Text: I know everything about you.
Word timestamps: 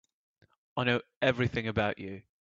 I 0.75 0.83
know 0.85 1.01
everything 1.21 1.67
about 1.67 1.99
you. 1.99 2.23